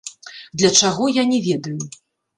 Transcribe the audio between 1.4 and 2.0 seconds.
ведаю.